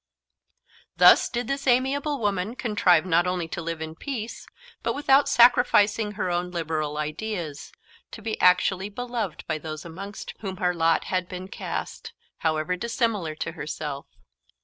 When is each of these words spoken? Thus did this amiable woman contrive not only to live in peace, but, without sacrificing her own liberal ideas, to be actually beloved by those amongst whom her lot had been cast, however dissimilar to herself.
Thus 0.97 1.29
did 1.29 1.47
this 1.47 1.67
amiable 1.67 2.19
woman 2.19 2.55
contrive 2.55 3.05
not 3.05 3.27
only 3.27 3.47
to 3.49 3.61
live 3.61 3.83
in 3.83 3.93
peace, 3.93 4.47
but, 4.81 4.95
without 4.95 5.29
sacrificing 5.29 6.13
her 6.13 6.31
own 6.31 6.49
liberal 6.49 6.97
ideas, 6.97 7.71
to 8.09 8.23
be 8.23 8.41
actually 8.41 8.89
beloved 8.89 9.45
by 9.45 9.59
those 9.59 9.85
amongst 9.85 10.33
whom 10.39 10.57
her 10.57 10.73
lot 10.73 11.03
had 11.03 11.29
been 11.29 11.49
cast, 11.49 12.13
however 12.39 12.75
dissimilar 12.75 13.35
to 13.35 13.51
herself. 13.51 14.07